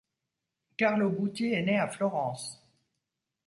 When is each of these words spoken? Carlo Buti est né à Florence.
Carlo 0.77 1.11
Buti 1.11 1.53
est 1.53 1.61
né 1.61 1.77
à 1.77 1.87
Florence. 1.87 2.59